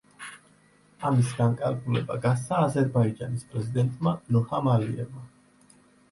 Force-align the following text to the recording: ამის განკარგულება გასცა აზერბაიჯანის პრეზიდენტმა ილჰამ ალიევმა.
ამის 1.07 1.27
განკარგულება 1.41 2.15
გასცა 2.23 2.61
აზერბაიჯანის 2.67 3.43
პრეზიდენტმა 3.51 4.13
ილჰამ 4.31 4.71
ალიევმა. 4.77 5.23